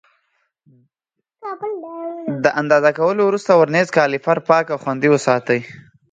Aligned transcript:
د 2.43 2.45
اندازه 2.61 2.91
کولو 2.99 3.21
وروسته 3.25 3.51
ورنیز 3.55 3.87
کالیپر 3.97 4.37
پاک 4.47 4.65
او 4.73 4.77
خوندي 4.83 5.09
وساتئ. 5.11 5.59